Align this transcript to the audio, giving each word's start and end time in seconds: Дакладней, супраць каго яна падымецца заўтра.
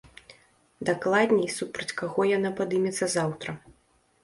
Дакладней, 0.89 1.51
супраць 1.57 1.95
каго 2.01 2.21
яна 2.31 2.55
падымецца 2.63 3.13
заўтра. 3.19 3.51